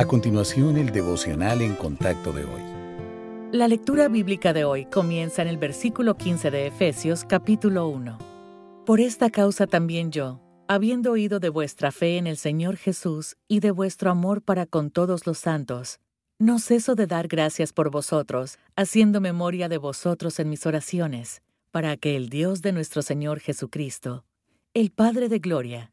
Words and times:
A 0.00 0.06
continuación, 0.06 0.78
el 0.78 0.92
devocional 0.92 1.60
en 1.60 1.74
contacto 1.74 2.32
de 2.32 2.44
hoy. 2.44 2.62
La 3.52 3.68
lectura 3.68 4.08
bíblica 4.08 4.54
de 4.54 4.64
hoy 4.64 4.86
comienza 4.86 5.42
en 5.42 5.48
el 5.48 5.58
versículo 5.58 6.16
15 6.16 6.50
de 6.50 6.68
Efesios 6.68 7.26
capítulo 7.26 7.86
1. 7.88 8.16
Por 8.86 8.98
esta 8.98 9.28
causa 9.28 9.66
también 9.66 10.10
yo, 10.10 10.40
habiendo 10.68 11.12
oído 11.12 11.38
de 11.38 11.50
vuestra 11.50 11.92
fe 11.92 12.16
en 12.16 12.26
el 12.26 12.38
Señor 12.38 12.78
Jesús 12.78 13.36
y 13.46 13.60
de 13.60 13.72
vuestro 13.72 14.10
amor 14.10 14.40
para 14.40 14.64
con 14.64 14.90
todos 14.90 15.26
los 15.26 15.36
santos, 15.36 16.00
no 16.38 16.60
ceso 16.60 16.94
de 16.94 17.06
dar 17.06 17.28
gracias 17.28 17.74
por 17.74 17.90
vosotros, 17.90 18.58
haciendo 18.76 19.20
memoria 19.20 19.68
de 19.68 19.76
vosotros 19.76 20.40
en 20.40 20.48
mis 20.48 20.64
oraciones, 20.64 21.42
para 21.72 21.98
que 21.98 22.16
el 22.16 22.30
Dios 22.30 22.62
de 22.62 22.72
nuestro 22.72 23.02
Señor 23.02 23.38
Jesucristo, 23.38 24.24
el 24.72 24.92
Padre 24.92 25.28
de 25.28 25.40
Gloria, 25.40 25.92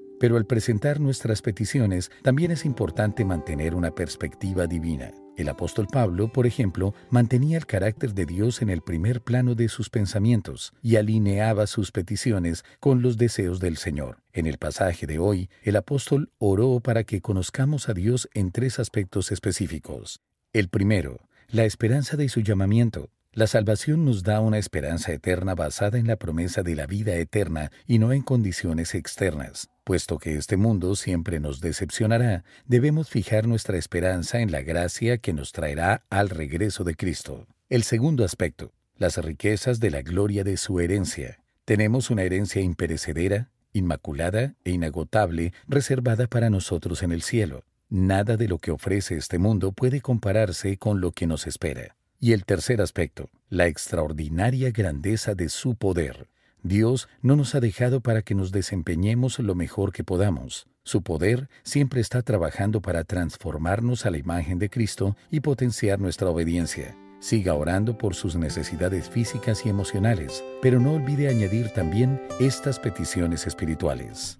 Pero 0.21 0.37
al 0.37 0.45
presentar 0.45 0.99
nuestras 0.99 1.41
peticiones, 1.41 2.11
también 2.21 2.51
es 2.51 2.63
importante 2.63 3.25
mantener 3.25 3.73
una 3.73 3.89
perspectiva 3.89 4.67
divina. 4.67 5.09
El 5.35 5.49
apóstol 5.49 5.87
Pablo, 5.91 6.31
por 6.31 6.45
ejemplo, 6.45 6.93
mantenía 7.09 7.57
el 7.57 7.65
carácter 7.65 8.13
de 8.13 8.27
Dios 8.27 8.61
en 8.61 8.69
el 8.69 8.81
primer 8.81 9.21
plano 9.21 9.55
de 9.55 9.67
sus 9.67 9.89
pensamientos 9.89 10.73
y 10.83 10.97
alineaba 10.97 11.65
sus 11.65 11.91
peticiones 11.91 12.63
con 12.79 13.01
los 13.01 13.17
deseos 13.17 13.59
del 13.59 13.77
Señor. 13.77 14.21
En 14.31 14.45
el 14.45 14.59
pasaje 14.59 15.07
de 15.07 15.17
hoy, 15.17 15.49
el 15.63 15.75
apóstol 15.75 16.29
oró 16.37 16.81
para 16.81 17.03
que 17.03 17.21
conozcamos 17.21 17.89
a 17.89 17.95
Dios 17.95 18.29
en 18.35 18.51
tres 18.51 18.77
aspectos 18.77 19.31
específicos. 19.31 20.21
El 20.53 20.69
primero, 20.69 21.21
la 21.47 21.65
esperanza 21.65 22.15
de 22.15 22.29
su 22.29 22.41
llamamiento. 22.41 23.09
La 23.33 23.47
salvación 23.47 24.03
nos 24.03 24.23
da 24.23 24.41
una 24.41 24.57
esperanza 24.57 25.13
eterna 25.13 25.55
basada 25.55 25.97
en 25.97 26.05
la 26.05 26.17
promesa 26.17 26.63
de 26.63 26.75
la 26.75 26.85
vida 26.85 27.15
eterna 27.15 27.71
y 27.87 27.97
no 27.97 28.11
en 28.11 28.23
condiciones 28.23 28.93
externas. 28.93 29.69
Puesto 29.85 30.17
que 30.17 30.35
este 30.35 30.57
mundo 30.57 30.97
siempre 30.97 31.39
nos 31.39 31.61
decepcionará, 31.61 32.43
debemos 32.65 33.09
fijar 33.09 33.47
nuestra 33.47 33.77
esperanza 33.77 34.41
en 34.41 34.51
la 34.51 34.63
gracia 34.63 35.17
que 35.19 35.31
nos 35.31 35.53
traerá 35.53 36.03
al 36.09 36.29
regreso 36.29 36.83
de 36.83 36.95
Cristo. 36.95 37.47
El 37.69 37.83
segundo 37.83 38.25
aspecto, 38.25 38.73
las 38.97 39.15
riquezas 39.15 39.79
de 39.79 39.91
la 39.91 40.01
gloria 40.01 40.43
de 40.43 40.57
su 40.57 40.81
herencia. 40.81 41.39
Tenemos 41.63 42.09
una 42.09 42.23
herencia 42.23 42.61
imperecedera, 42.61 43.49
inmaculada 43.71 44.55
e 44.65 44.71
inagotable 44.71 45.53
reservada 45.69 46.27
para 46.27 46.49
nosotros 46.49 47.01
en 47.01 47.13
el 47.13 47.21
cielo. 47.21 47.63
Nada 47.87 48.35
de 48.35 48.49
lo 48.49 48.57
que 48.57 48.71
ofrece 48.71 49.15
este 49.15 49.37
mundo 49.37 49.71
puede 49.71 50.01
compararse 50.01 50.75
con 50.75 50.99
lo 50.99 51.13
que 51.13 51.27
nos 51.27 51.47
espera. 51.47 51.95
Y 52.23 52.33
el 52.33 52.45
tercer 52.45 52.81
aspecto, 52.83 53.31
la 53.49 53.65
extraordinaria 53.65 54.69
grandeza 54.69 55.33
de 55.33 55.49
su 55.49 55.73
poder. 55.73 56.29
Dios 56.61 57.09
no 57.23 57.35
nos 57.35 57.55
ha 57.55 57.59
dejado 57.59 57.99
para 58.01 58.21
que 58.21 58.35
nos 58.35 58.51
desempeñemos 58.51 59.39
lo 59.39 59.55
mejor 59.55 59.91
que 59.91 60.03
podamos. 60.03 60.67
Su 60.83 61.01
poder 61.01 61.49
siempre 61.63 61.99
está 61.99 62.21
trabajando 62.21 62.79
para 62.79 63.05
transformarnos 63.05 64.05
a 64.05 64.11
la 64.11 64.19
imagen 64.19 64.59
de 64.59 64.69
Cristo 64.69 65.17
y 65.31 65.39
potenciar 65.39 65.99
nuestra 65.99 66.29
obediencia. 66.29 66.95
Siga 67.19 67.55
orando 67.55 67.97
por 67.97 68.13
sus 68.13 68.35
necesidades 68.35 69.09
físicas 69.09 69.65
y 69.65 69.69
emocionales, 69.69 70.43
pero 70.61 70.79
no 70.79 70.93
olvide 70.93 71.27
añadir 71.27 71.69
también 71.69 72.21
estas 72.39 72.77
peticiones 72.77 73.47
espirituales. 73.47 74.37